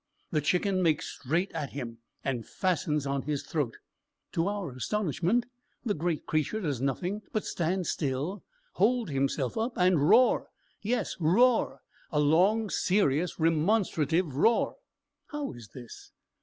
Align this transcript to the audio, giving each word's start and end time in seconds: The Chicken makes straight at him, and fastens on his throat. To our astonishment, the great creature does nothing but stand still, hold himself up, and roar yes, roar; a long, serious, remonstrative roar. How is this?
The 0.31 0.41
Chicken 0.41 0.81
makes 0.81 1.13
straight 1.19 1.51
at 1.51 1.73
him, 1.73 1.99
and 2.25 2.43
fastens 2.43 3.05
on 3.05 3.21
his 3.21 3.43
throat. 3.43 3.77
To 4.31 4.47
our 4.47 4.71
astonishment, 4.71 5.45
the 5.85 5.93
great 5.93 6.25
creature 6.25 6.59
does 6.59 6.81
nothing 6.81 7.21
but 7.31 7.45
stand 7.45 7.85
still, 7.85 8.43
hold 8.73 9.11
himself 9.11 9.59
up, 9.59 9.73
and 9.77 10.09
roar 10.09 10.47
yes, 10.81 11.15
roar; 11.19 11.81
a 12.11 12.19
long, 12.19 12.71
serious, 12.71 13.39
remonstrative 13.39 14.35
roar. 14.35 14.77
How 15.27 15.51
is 15.51 15.67
this? 15.67 16.11